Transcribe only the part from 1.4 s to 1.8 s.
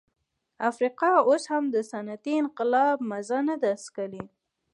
هم د